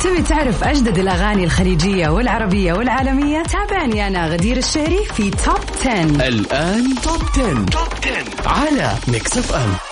[0.00, 6.94] تبي تعرف أجدد الأغاني الخليجية والعربية والعالمية؟ تابعني أنا غدير الشهري في Top 10 الآن
[7.02, 7.64] Top 10.
[7.64, 7.88] Top
[8.42, 9.89] 10 على Mix FM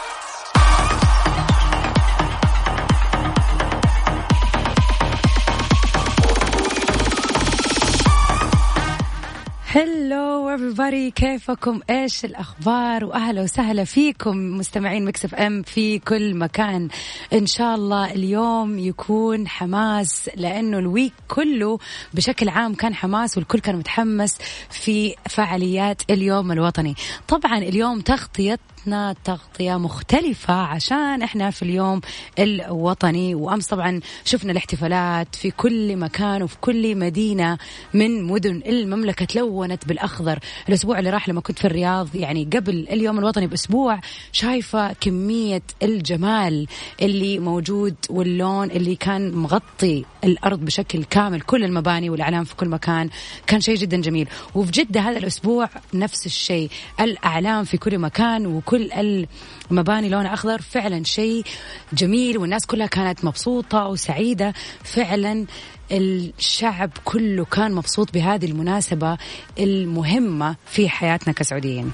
[10.56, 11.12] everybody.
[11.14, 16.88] كيفكم؟ إيش الأخبار؟ وأهلا وسهلا فيكم مستمعين Mix FM في كل مكان.
[17.32, 21.78] إن شاء الله اليوم يكون حماس لأنه الويك كله
[22.14, 24.38] بشكل عام كان حماس والكل كان متحمس
[24.70, 26.94] في فعاليات اليوم الوطني.
[27.28, 32.00] طبعا اليوم تغطية حلقتنا تغطية مختلفة عشان إحنا في اليوم
[32.38, 33.34] الوطني.
[33.34, 37.58] وأمس طبعا شفنا الاحتفالات في كل مكان وفي كل مدينة
[37.94, 40.38] من مدن المملكة تلونت بالأخضر.
[40.68, 44.00] الأسبوع اللي راح لما كنت في الرياض يعني قبل اليوم الوطني بأسبوع
[44.32, 46.66] شايفة كمية الجمال
[47.02, 51.40] اللي موجود واللون اللي كان مغطي الأرض بشكل كامل.
[51.40, 53.10] كل المباني والأعلام في كل مكان
[53.46, 54.28] كان شيء جدا جميل.
[54.54, 56.70] وفي جدة هذا الأسبوع نفس الشيء.
[57.00, 60.60] الأعلام في كل مكان وكل المباني لونها أخضر.
[60.60, 61.44] فعلا شيء
[61.92, 64.52] جميل والناس كلها كانت مبسوطة وسعيدة.
[64.84, 65.46] فعلا
[65.92, 69.18] الشعب كله كان مبسوط بهذه المناسبة
[69.58, 71.92] المهمة في حياتنا كسعوديين.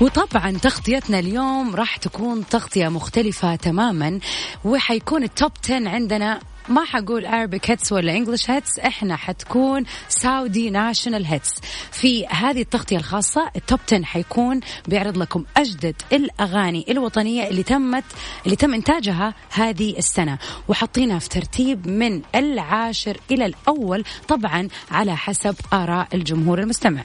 [0.00, 4.20] وطبعا تغطيتنا اليوم راح تكون تغطية مختلفة تماما
[4.64, 10.70] وحيكون ال Top 10 عندنا ما حقول Arabic hits ولا English hits إحنا حتكون سعودي
[10.70, 11.54] national hits
[11.92, 18.04] في هذه التغطية الخاصة ال Top 10 حيكون بيعرض لكم أجدد الأغاني الوطنية اللي تمت
[18.44, 20.38] اللي تم إنتاجها هذه السنة.
[20.68, 27.02] وحاطينها في ترتيب من العاشر إلى الأول طبعا على حسب آراء الجمهور المستمع.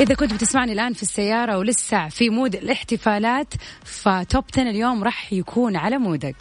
[0.00, 3.54] إذا كنت بتسمعني الآن في السيارة ولسه في mood الاحتفالات
[3.84, 6.36] ف Top 10 اليوم راح يكون على mood ك.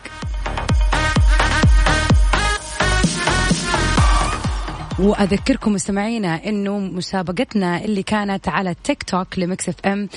[4.99, 10.09] وأذكركم مستمعينا إنه مسابقتنا اللي كانت على التيك توك ل Mix FM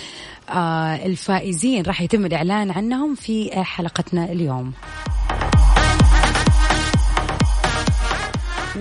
[0.50, 4.72] آه الفائزين راح يتم الإعلان عنهم في حلقتنا اليوم.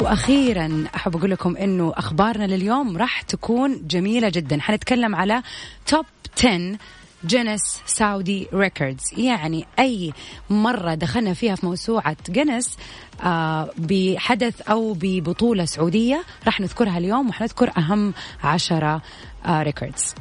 [0.01, 4.61] وأخيرا أحب أقول لكم إنه أخبارنا لليوم راح تكون جميلة جدا.
[4.61, 5.41] حنتكلم على
[5.87, 6.05] Top
[6.37, 6.77] 10
[7.25, 10.13] Guinness Saudi records يعني أي
[10.49, 12.77] مرة دخلنا فيها في موسوعة جينيس
[13.23, 19.01] آه بحدث أو ببطولة سعودية راح نذكرها اليوم وحنذكر أهم عشرة
[19.45, 20.15] آه records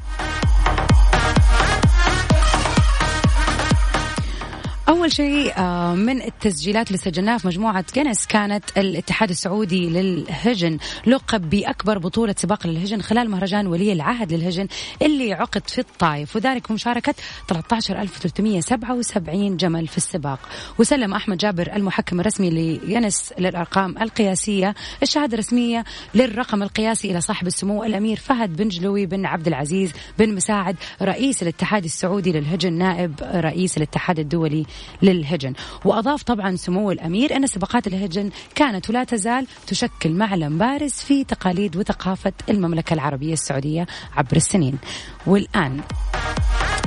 [4.88, 11.50] أول شيء آه، من التسجيلات اللي سجلناها في موسوعة جينيس كانت الاتحاد السعودي للهجن لقب
[11.50, 14.66] بأكبر بطولة سباق للهجن خلال مهرجان ولي العهد للهجن
[15.02, 16.36] اللي عقد في الطايف.
[16.36, 17.14] وذلك بمشاركة
[17.48, 20.38] 13377 جمل في السباق.
[20.78, 25.84] وسلم أحمد جابر المحكم الرسمي لجينيس للأرقام القياسية الشهادة الرسمية
[26.14, 31.42] للرقم القياسي إلى صاحب السمو الأمير فهد بن جلوي بن عبد العزيز بن مساعد رئيس
[31.42, 34.66] الاتحاد السعودي للهجن نائب رئيس الاتحاد الدولي
[35.02, 35.52] للهجن.
[35.84, 41.76] وأضاف طبعا سمو الأمير أن سباقات الهجن كانت ولا تزال تشكل معلم بارز في تقاليد
[41.76, 44.78] وثقافة المملكة العربية السعودية عبر السنين.
[45.26, 45.80] والآن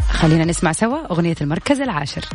[0.10, 2.26] خلينا نسمع سوا أغنية المركز العاشر.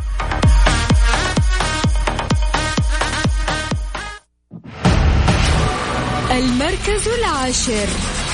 [6.30, 7.86] المركز العاشر.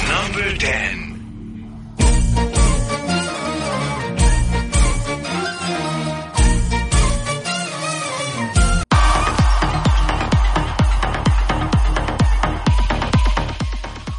[0.08, 1.05] Number 10.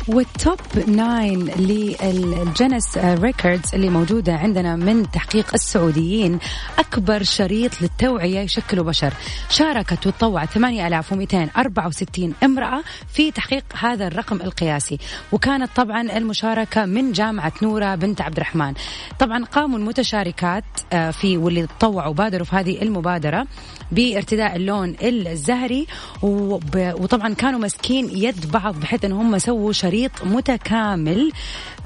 [0.07, 6.39] وال top nine لل Guinness records اللي موجودة عندنا من تحقيق السعوديين.
[6.79, 9.13] أكبر شريط للتوعية يشكله بشر.
[9.49, 12.83] شاركت وتطوعت 8264 امرأة
[13.13, 14.97] في تحقيق هذا الرقم القياسي.
[15.31, 18.73] وكانت طبعا المشاركة من جامعة نورة بنت عبد الرحمن.
[19.19, 20.63] طبعا قاموا المتشاركات
[20.93, 23.47] آه، في واللي تطوعوا وبادروا في هذه المبادرة
[23.91, 25.87] بارتداء اللون الزهري.
[26.23, 31.31] وطبعا كانوا ماسكين يد بعض بحيث إن هم سووا شريط متكامل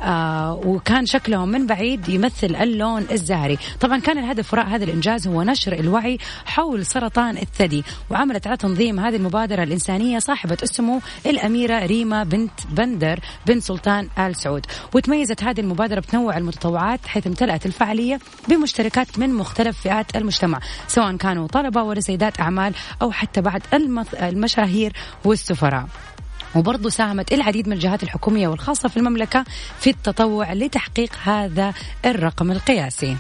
[0.02, 3.58] آه وكان شكلهم من بعيد يمثل اللون الزهري.
[3.80, 9.00] طبعا كان الهدف وراء هذا الإنجاز هو نشر الوعي حول سرطان الثدي وعملت على تنظيم
[9.00, 14.66] هذه المبادرة الإنسانية صاحبة السمو الأميرة ريما بنت بندر بن سلطان آل سعود.
[14.94, 18.20] وتميزت هذه المبادرة بتنوع المتطوعات حيث امتلأت الفعالية
[18.50, 23.62] بمشتركات من مختلف فئات المجتمع سواء كانوا طلبة ولا سيدات أعمال أو حتى بعد
[24.24, 24.94] المشاهير
[25.26, 25.88] والسفراء.
[26.56, 29.46] وبرضه ساهمت العديد من الجهات الحكومية والخاصة في المملكة
[29.80, 31.74] في التطوع لتحقيق هذا
[32.06, 33.18] الرقم القياسي.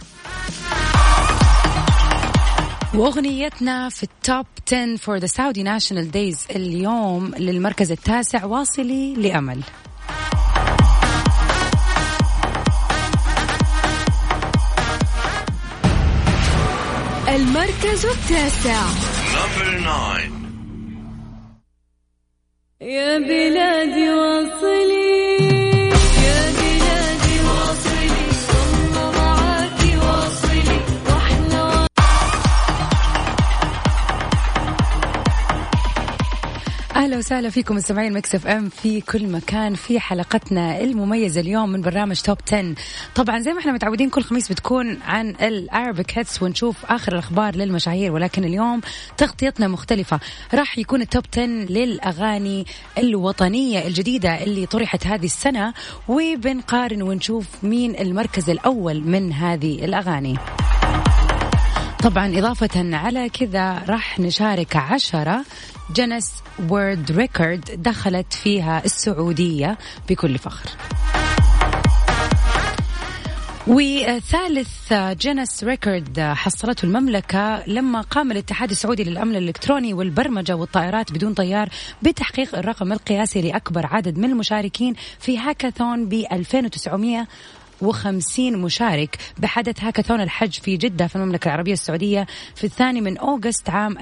[2.93, 9.61] وأغنيتنا في ال Top 10 for the Saudi National Days اليوم للمركز التاسع واصل الأمل.
[17.27, 18.81] المركز التاسع.
[19.33, 20.40] Number nine.
[22.81, 23.70] يا بلادي
[37.21, 42.37] وسهلا فيكم مستمعين Mix FM في كل مكان في حلقتنا المميزة اليوم من برنامج Top
[42.47, 42.75] 10
[43.15, 47.55] طبعا زي ما إحنا متعودين كل خميس بتكون عن ال Arabic hits ونشوف آخر الأخبار
[47.55, 48.81] للمشاهير ولكن اليوم
[49.17, 50.19] تغطيتنا مختلفة.
[50.53, 52.65] راح يكون ال Top 10 للأغاني
[52.97, 55.73] الوطنية الجديدة اللي طرحت هذه السنة
[56.07, 60.37] وبنقارن ونشوف مين المركز الأول من هذه الأغاني.
[62.03, 65.45] طبعا إضافة على كذا راح نشارك عشرة
[65.95, 66.31] Guinness
[66.69, 69.77] World Record دخلت فيها السعودية
[70.09, 70.69] بكل فخر.
[73.67, 81.69] وثالث Guinness record حصلته المملكة لما قام الاتحاد السعودي للأمن الإلكتروني والبرمجة والطائرات بدون طيار
[82.01, 87.27] بتحقيق الرقم القياسي لأكبر عدد من المشاركين في هاكاثون ب 2900
[87.81, 93.69] وخمسين مشارك بحدث هاكاثون الحج في جدة في المملكة العربية السعودية في الثاني من أوغست
[93.69, 93.97] عام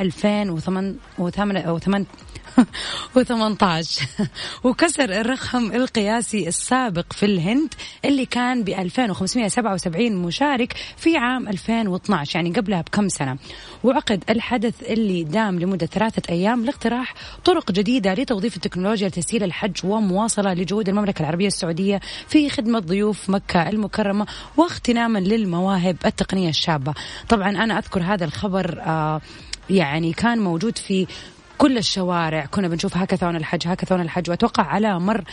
[3.18, 4.26] 2018 و18
[4.64, 7.74] وكسر الرقم القياسي السابق في الهند
[8.06, 13.38] اللي كان ب 2577 مشارك في عام 2012 يعني قبلها بكم سنة.
[13.84, 17.14] وعقد الحدث اللي دام لمدة ثلاثة أيام لاقتراح
[17.46, 23.70] طرق جديدة لتوظيف التكنولوجيا لتسهيل الحج ومواصلة لجهود المملكة العربية السعودية في خدمة ضيوف مكة
[23.70, 24.28] المكرمة
[24.58, 26.94] واغتناما للمواهب التقنية الشابة.
[27.30, 29.22] طبعا أنا أذكر هذا الخبر آه
[29.70, 31.08] يعني كان موجود في
[31.60, 32.46] كل الشوارع.
[32.46, 34.30] كنا بنشوف هاكاثون الحج هاكاثون الحج.
[34.30, 35.24] وأتوقع على مر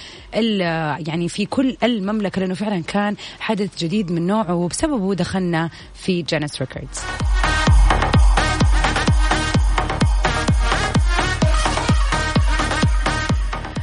[1.08, 6.60] يعني في كل المملكة لأنه فعلا كان حدث جديد من نوعه وبسببه دخلنا في جانس
[6.60, 7.00] ريكوردز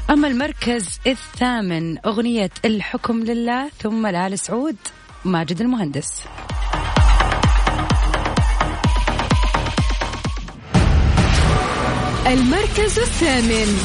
[0.09, 4.75] أما المركز الثامن أغنية الحكم لله ثم لآل سعود
[5.25, 6.23] ماجد المهندس.
[12.33, 13.77] المركز الثامن.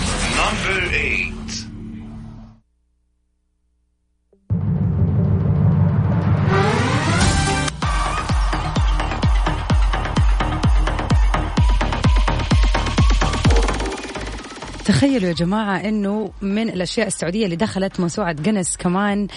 [14.85, 19.29] تخيلوا يا جماعة أنه من الأشياء السعودية اللي دخلت موسوعة جنس كمان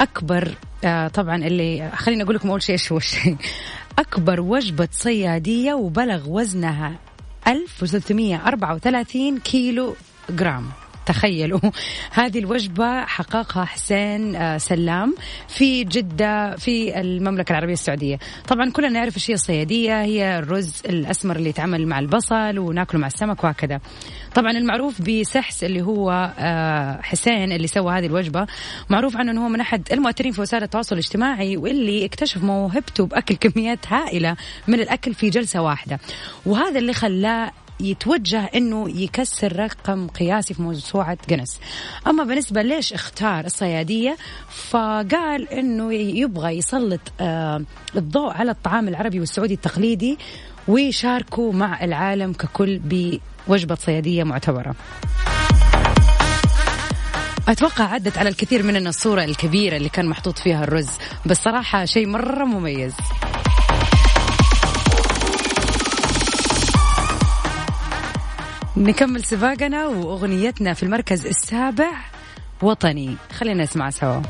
[0.00, 0.48] أكبر
[0.84, 3.36] آه طبعا اللي خليني أقول لكم أول شيء إيش هو الشيء
[3.98, 6.98] أكبر وجبة صيادية وبلغ وزنها
[7.46, 9.94] 1334 كيلو
[10.30, 10.81] جرام.
[11.06, 11.60] تخيلوا.
[12.20, 15.14] هذه الوجبة حققها حسين آه، سلام
[15.48, 18.18] في جدة في المملكة العربية السعودية.
[18.48, 23.06] طبعا كلنا نعرف إيش هي الصيادية هي الرز الأسمر اللي يتعمل مع البصل وناكله مع
[23.06, 23.80] السمك وهكذا.
[24.34, 28.46] طبعا المعروف بسحس اللي هو آه، حسين اللي سوى هذه الوجبة
[28.90, 33.34] معروف عنه انه هو من أحد المؤثرين في وسائل التواصل الاجتماعي واللي اكتشف موهبته بأكل
[33.42, 34.36] كميات هائلة
[34.68, 35.98] من الأكل في جلسة واحدة.
[36.46, 41.60] وهذا اللي خلاه يتوجه إنه يكسر رقم قياسي في موسوعة جنس.
[42.06, 44.16] أما بالنسبة ليش اختار الصيادية
[44.70, 47.62] فقال إنه يبغى يسلط آه
[47.96, 50.18] الضوء على الطعام العربي والسعودي التقليدي
[50.68, 52.80] ويشاركوا مع العالم ككل
[53.48, 54.74] بوجبة صيادية معتبرة.
[57.48, 60.90] أتوقع عدت على الكثير مننا الصورة الكبيرة اللي كان محطوط فيها الرز.
[61.26, 62.94] بس صراحة شيء مرة مميز.
[68.76, 71.90] نكمل سباقنا وأغنيتنا في المركز السابع
[72.62, 73.16] وطني.
[73.32, 74.20] خلينا نسمع سوا.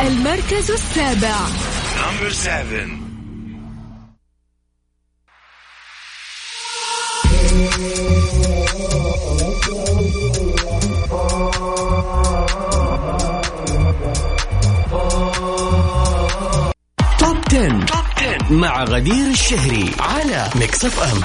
[0.00, 1.36] المركز السابع.
[1.96, 3.10] Number seven.
[7.50, 8.49] توب
[18.50, 21.20] مع غدير الشهري على ميكس اف ام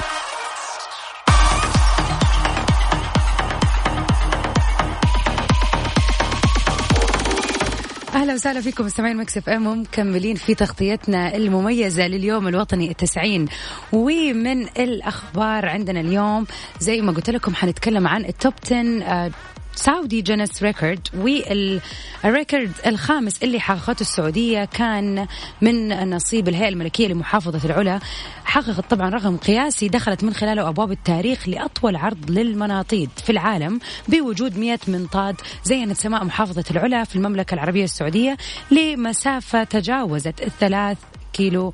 [8.14, 13.46] أهلا وسهلا فيكم مستمعين Mix FM مكملين في تغطيتنا المميزة لليوم الوطني التسعين.
[13.92, 16.46] ومن الأخبار عندنا اليوم
[16.80, 19.30] زي ما قلت لكم حنتكلم عن ال Top 10 آه،
[19.76, 25.26] Saudi Guinness record وال record الخامس اللي حققته السعودية كان
[25.60, 28.00] من نصيب الهيئة الملكية لمحافظة العلا.
[28.44, 34.58] حققت طبعا رقم قياسي دخلت من خلاله أبواب التاريخ لأطول عرض للمناطيد في العالم بوجود
[34.58, 38.36] 100 منطاد زينت سماء محافظة العلا في المملكة العربية السعودية
[38.70, 40.98] لمسافة تجاوزت الثلاث
[41.32, 41.72] كيلو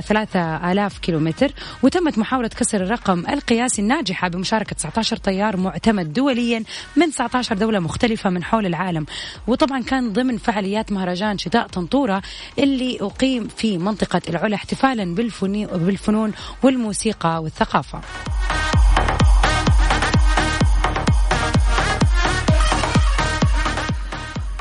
[0.00, 6.64] ثلاثة آلاف كيلومتر وتمت محاولة كسر الرقم القياسي الناجحة بمشاركة 19 طيار معتمد دوليا
[6.96, 9.06] من 19 دولة مختلفة من حول العالم.
[9.46, 12.22] وطبعا كان ضمن فعاليات مهرجان شتاء طنطورة
[12.58, 15.14] اللي أقيم في منطقة العلا احتفالا
[15.72, 16.32] بالفنون
[16.62, 18.00] والموسيقى والثقافة.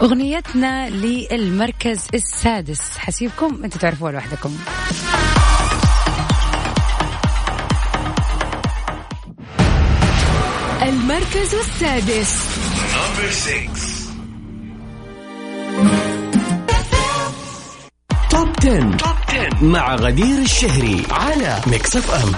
[0.02, 2.98] أغنيتنا للمركز السادس.
[2.98, 4.58] حسيبكم أنتوا تعرفوها لوحدكم.
[10.82, 12.58] المركز السادس.
[18.30, 18.98] Top 10.
[19.00, 22.32] Top 10 مع غدير الشهري على Mix FM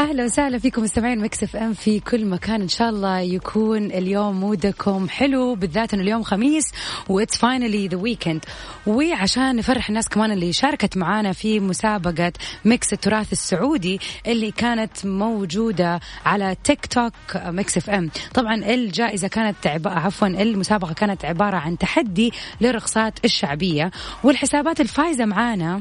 [0.00, 2.60] أهلا وسهلا فيكم مستمعين Mix FM في كل مكان.
[2.62, 6.72] إن شاء الله يكون اليوم مودكم حلو بالذات إنه اليوم خميس
[7.08, 8.44] و it's finally the weekend
[8.86, 12.32] وعشان نفرح الناس كمان اللي شاركت معانا في مسابقة
[12.64, 18.10] Mix التراث السعودي اللي كانت موجودة على تيك توك Mix FM.
[18.34, 19.88] طبعا الجائزة كانت عب...
[19.88, 23.90] عفوا المسابقة كانت عبارة عن تحدي للرقصات الشعبية
[24.24, 25.80] والحسابات الفايزة معانا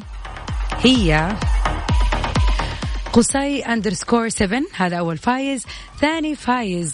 [0.83, 1.35] هي
[3.13, 5.65] قصي اندرسكور 7 هذا أول فايز.
[6.01, 6.93] ثاني فايز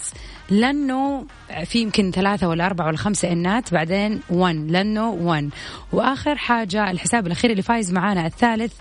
[0.50, 1.26] لأنه
[1.64, 5.50] في يمكن ثلاثة ولا أربعة ولا خمسة إنات بعدين 1 لأنه 1
[5.92, 8.72] وآخر حاجة الحساب الأخير اللي فايز معانا الثالث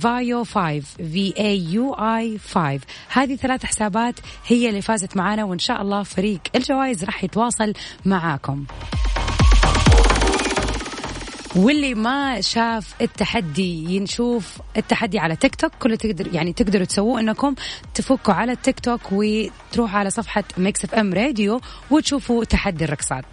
[0.00, 4.14] فايو 5 في اي يو اي 5 هذه ثلاث حسابات
[4.46, 7.72] هي اللي فازت معانا وإن شاء الله فريق الجوائز راح يتواصل
[8.04, 8.64] معاكم.
[11.56, 17.54] واللي ما شاف التحدي ينشوف التحدي على تيك توك كل تقدر يعني تقدروا تسووه إنكم
[17.94, 23.24] تفكوا على التيك توك وتروحوا على صفحة Mix FM راديو وتشوفوا تحدي الرقصات.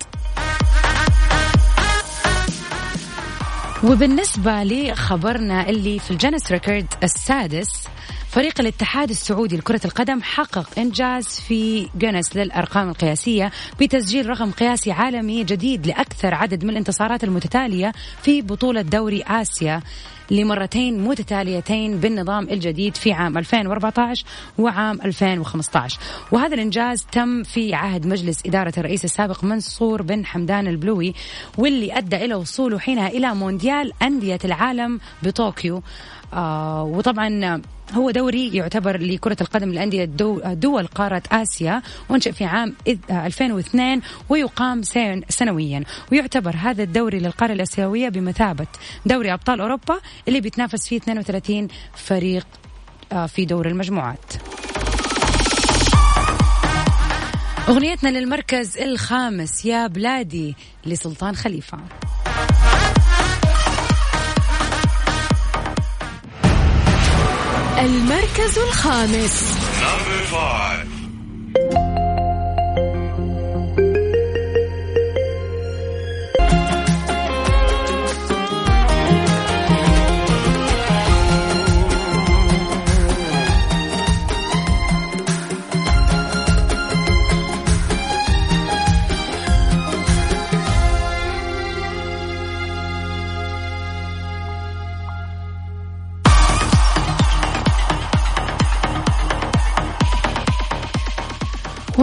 [3.84, 7.88] وبالنسبة لخبرنا اللي في ال Guinness record السادس
[8.36, 13.52] فريق الاتحاد السعودي لكرة القدم حقق إنجاز في Guinness للأرقام القياسية
[13.82, 19.82] بتسجيل رقم قياسي عالمي جديد لأكثر عدد من الانتصارات المتتالية في بطولة دوري آسيا.
[20.32, 24.26] لمرتين متتاليتين بالنظام الجديد في عام 2014
[24.58, 26.00] وعام 2015
[26.32, 31.14] وهذا الإنجاز تم في عهد مجلس إدارة الرئيس السابق منصور بن حمدان البلوي
[31.58, 35.82] واللي أدى إلى وصوله حينها إلى مونديال أندية العالم بطوكيو.
[36.34, 37.62] آه وطبعا
[37.94, 43.26] هو دوري يعتبر لكرة القدم للأندية دو دول قارة آسيا وانشئ في عام إذ- آه،
[43.28, 45.84] 2002 ويقام سن- سنويا.
[46.12, 48.68] ويعتبر هذا الدوري للقارة الآسيوية بمثابة.
[49.06, 52.48] دوري أبطال أوروبا اللي بيتنافس فيه 32 فريق
[53.12, 54.34] آه، في دور المجموعات.
[57.70, 60.56] أغنيتنا للمركز الخامس يا بلادي
[60.86, 61.78] لسلطان خليفة.
[67.80, 69.56] المركز الخامس.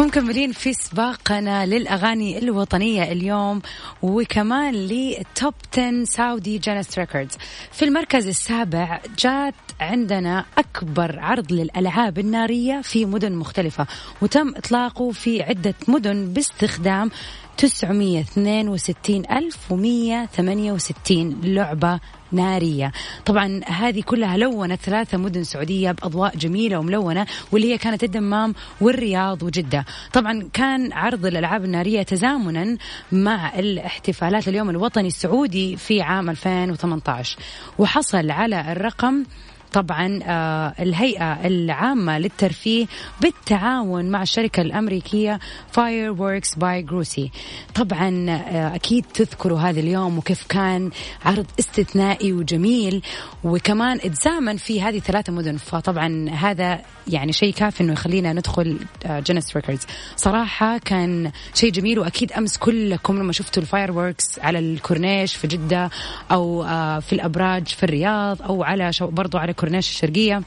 [0.03, 3.63] ومكملين في سباقنا للأغاني الوطنية اليوم
[4.03, 7.37] وكمان لل Top 10 سعودي Guinness Records.
[7.73, 13.87] في المركز السابع جات عندنا أكبر عرض للألعاب النارية في مدن مختلفة
[14.23, 17.11] وتم إطلاقه في عدة مدن باستخدام
[17.57, 21.13] 962 ألف و168
[21.45, 22.01] لعبة
[22.33, 22.93] نارية.
[23.25, 29.43] طبعا هذه كلها لونت ثلاثة مدن سعودية بأضواء جميلة وملونة واللي هي كانت الدمام والرياض
[29.43, 29.85] وجدة.
[30.13, 32.77] طبعا كان عرض الألعاب النارية تزامنا
[33.13, 37.39] مع الاحتفالات اليوم الوطني السعودي في عام 2018
[37.79, 39.25] وحصل على الرقم
[39.73, 42.87] طبعا آه، الهيئة العامة للترفيه
[43.21, 45.41] بالتعاون مع الشركة الأمريكية
[45.73, 47.31] Fireworks by Grucci
[47.75, 50.91] طبعا آه، أكيد تذكروا هذا اليوم وكيف كان
[51.25, 53.03] عرض استثنائي وجميل
[53.45, 55.57] وكمان اتزامن في هذه ثلاثة مدن.
[55.57, 59.87] فطبعا هذا يعني شيء كافي إنه يخلينا ندخل Guinness Records
[60.17, 65.91] صراحة كان شيء جميل وأكيد أمس كلكم لما شفتوا ال fireworks على الكورنيش في جدة
[66.31, 70.43] آه، في الأبراج في الرياض أو على برضو على كورنيش الشرقية.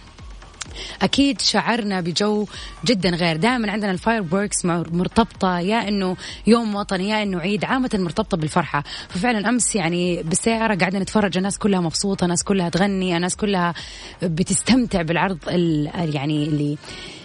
[1.02, 2.48] أكيد شعرنا بجو
[2.86, 3.38] جدا غير.
[3.38, 6.18] دائما عندنا ال fireworks مرتبطة يا إنه
[6.48, 8.84] يوم وطني يا إنه عيد عامة مرتبطة بالفرحة.
[9.10, 13.74] ففعلا أمس يعني بالسيارة قاعدين نتفرج الناس كلها مبسوطة الناس كلها تغني الناس كلها
[14.24, 16.78] بتستمتع بالعرض ال- يعني اللي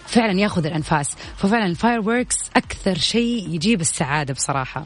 [0.06, 1.10] فعلا ياخذ الأنفاس.
[1.36, 4.84] ففعلا ال fireworks أكثر شيء يجيب السعادة بصراحة.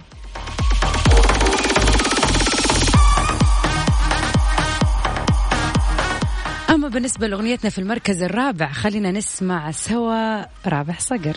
[6.74, 11.36] أما بالنسبة لأغنيتنا في المركز الرابع خلينا نسمع سوا رابح صقر.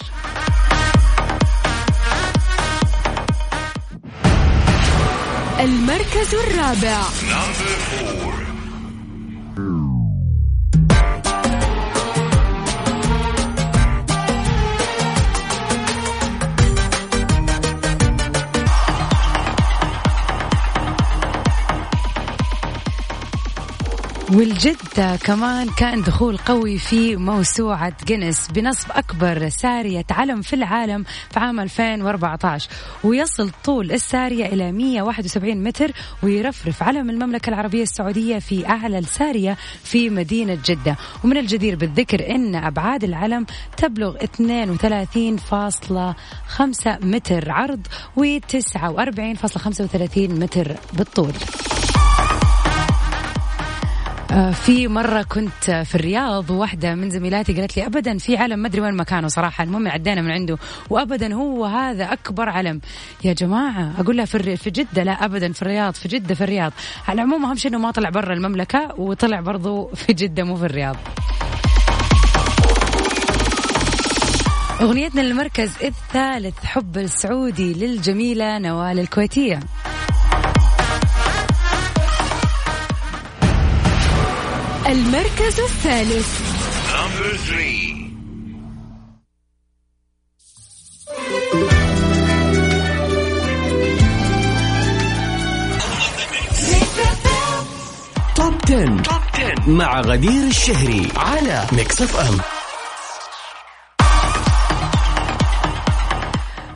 [5.59, 7.01] المركز الرابع.
[24.31, 31.39] والجدة كمان كان دخول قوي في موسوعة جينيس بنصب أكبر سارية علم في العالم في
[31.39, 32.69] عام 2014
[33.03, 35.91] ويصل طول السارية إلى 171 متر
[36.23, 40.95] ويرفرف علم المملكة العربية السعودية في أعلى السارية في مدينة جدة.
[41.23, 43.45] ومن الجدير بالذكر أن أبعاد العلم
[43.77, 44.25] تبلغ 32.5
[47.05, 51.33] متر عرض و 49.35 متر بالطول.
[54.53, 58.81] في مرة كنت في الرياض وواحدة من زميلاتي قالت لي أبدا في علم ما أدري
[58.81, 60.57] وين مكانه صراحة المهم عدينا من عنده
[60.89, 62.81] وأبدا هو هذا أكبر علم.
[63.23, 66.71] يا جماعة أقول لها في, في جدة لا أبدا في الرياض في جدة في الرياض.
[67.07, 70.65] على العموم أهم شيء أنه ما طلع برا المملكة وطلع برضو في جدة مو في
[70.65, 70.95] الرياض.
[74.81, 79.59] أغنيتنا للمركز الثالث حب السعودي للجميلة نوال الكويتية.
[84.87, 86.41] المركز الثالث.
[98.35, 99.03] Top 10.
[99.67, 102.56] مع غدير الشهري على Mix FM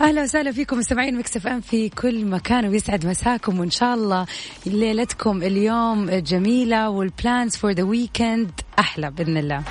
[0.01, 4.25] أهلا وسهلا فيكم مستمعين Mix FM في كل مكان ويسعد مساكم وإن شاء الله
[4.65, 9.63] ليلتكم اليوم جميلة وال plans for the weekend أحلى بإذن الله.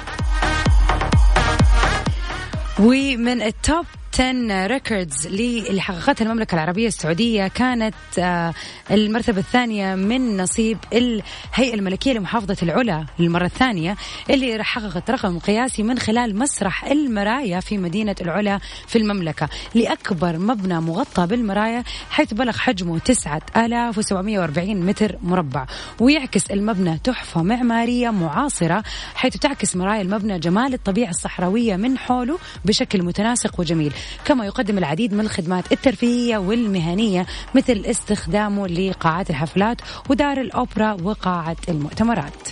[2.80, 3.86] ومن ال Top
[4.20, 7.48] 10 records اللي حققتها المملكة العربية السعودية.
[7.48, 8.54] كانت آه،
[8.90, 13.96] المرتبة الثانية من نصيب الهيئة الملكية لمحافظة العلا للمرة الثانية
[14.30, 20.80] اللي حققت رقم قياسي من خلال مسرح المرايا في مدينة العلا في المملكة لأكبر مبنى
[20.80, 25.66] مغطى بالمرايا حيث بلغ حجمه 9740 متر مربع.
[26.00, 28.82] ويعكس المبنى تحفة معمارية معاصرة
[29.14, 33.92] حيث تعكس مرايا المبنى جمال الطبيعة الصحراوية من حوله بشكل متناسق وجميل.
[34.24, 42.48] كما يقدم العديد من الخدمات الترفيهية والمهنية مثل استخدامه لقاعات الحفلات ودار الأوبرا وقاعة المؤتمرات.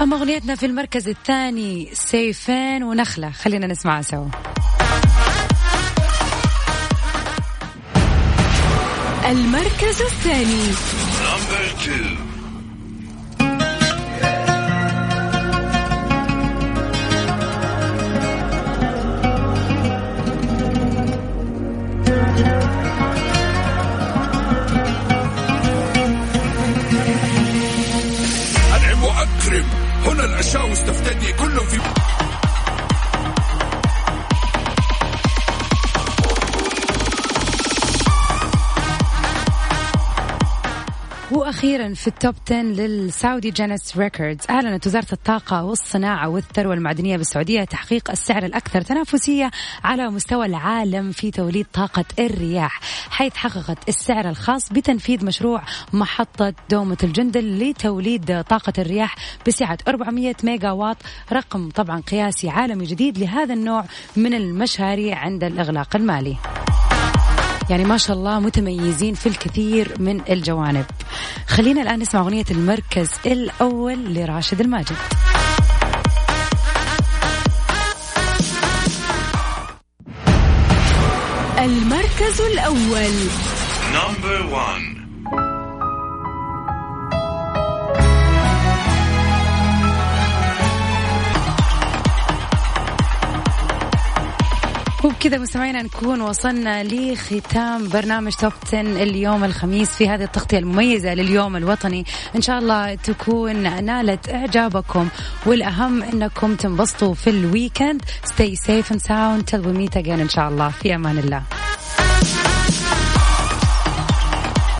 [0.00, 3.30] أما أغنيتنا في المركز الثاني سيفين ونخلة.
[3.30, 4.26] خلينا نسمعها سوا.
[9.30, 10.66] المركز الثاني.
[30.06, 31.78] هنا الأشاوس تفتدي كل في
[41.30, 47.64] وأخيرا في ال Top 10 للسعودي Guinness Records أعلنت وزارة الطاقة والصناعة والثروة المعدنية بالسعودية
[47.64, 49.50] تحقيق السعر الأكثر تنافسية
[49.84, 55.62] على مستوى العالم في توليد طاقة الرياح حيث حققت السعر الخاص بتنفيذ مشروع
[55.92, 59.14] محطة دومة الجندل لتوليد طاقة الرياح
[59.46, 60.96] بسعة 400 ميجا واط
[61.32, 63.84] رقم طبعا قياسي عالمي جديد لهذا النوع
[64.16, 66.36] من المشاريع عند الإغلاق المالي.
[67.70, 70.84] يعني ما شاء الله متميزين في الكثير من الجوانب.
[71.46, 74.96] خلينا الآن نسمع أغنية المركز الأول لراشد الماجد.
[81.58, 83.14] المركز الأول.
[83.94, 84.95] Number 1
[95.26, 101.56] وبكذا مستمعينا نكون وصلنا لختام برنامج Top 10 اليوم الخميس في هذه التغطية المميزة لليوم
[101.56, 102.04] الوطني.
[102.36, 105.08] إن شاء الله تكون نالت إعجابكم
[105.46, 108.02] والأهم أنكم تنبسطوا في ال weekend.
[108.02, 109.46] Stay safe and sound.
[109.46, 110.68] till we meet again إن شاء الله.
[110.68, 111.65] في أمان الله.